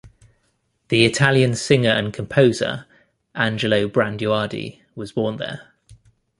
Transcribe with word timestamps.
The 0.87 1.05
Italian 1.05 1.53
singer 1.53 1.91
and 1.91 2.11
composer 2.11 2.87
Angelo 3.35 3.87
Branduardi 3.87 4.79
was 4.95 5.11
born 5.11 5.37
there. 5.37 5.71